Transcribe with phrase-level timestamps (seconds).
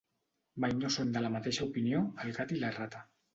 [0.63, 3.05] Mai no són de la mateixa opinió, el gat i la rata.